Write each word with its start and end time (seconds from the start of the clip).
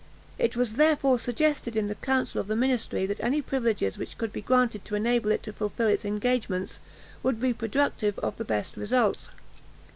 It 0.39 0.55
was 0.55 0.77
therefore 0.77 1.19
suggested 1.19 1.77
in 1.77 1.85
the 1.85 1.93
council 1.93 2.41
of 2.41 2.47
the 2.47 2.55
ministry, 2.55 3.05
that 3.05 3.23
any 3.23 3.39
privileges 3.39 3.99
which 3.99 4.17
could 4.17 4.33
be 4.33 4.41
granted 4.41 4.83
to 4.85 4.95
enable 4.95 5.29
it 5.29 5.43
to 5.43 5.53
fulfil 5.53 5.87
its 5.89 6.05
engagements, 6.05 6.79
would 7.21 7.39
be 7.39 7.53
productive 7.53 8.17
of 8.17 8.35
the 8.37 8.43
best 8.45 8.77
results. 8.77 9.29